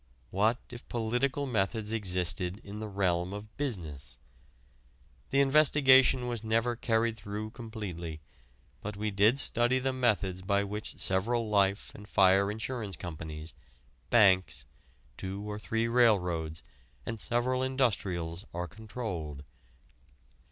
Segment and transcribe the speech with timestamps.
[0.31, 4.17] What if political methods existed in the realm of business?
[5.29, 8.19] The investigation was never carried through completely,
[8.81, 13.53] but we did study the methods by which several life and fire insurance companies,
[14.09, 14.65] banks,
[15.17, 16.63] two or three railroads,
[17.05, 19.43] and several industrials are controlled.